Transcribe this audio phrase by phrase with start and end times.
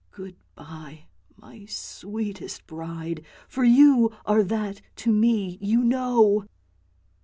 [0.09, 6.45] Good bye, my sweetest bride, for you are that to me, you know!